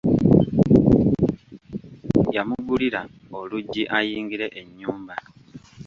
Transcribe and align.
Yamugulira 2.35 3.01
oluggi 3.37 3.83
ayingire 3.97 4.47
e 4.59 4.61
nnyumba. 4.67 5.15